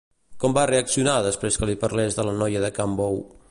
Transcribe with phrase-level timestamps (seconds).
[0.43, 3.25] Com va reaccionar després que li parlés de la noia de can Bou?